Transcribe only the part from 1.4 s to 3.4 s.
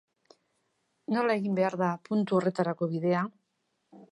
egin behar da puntu horretarako bidea?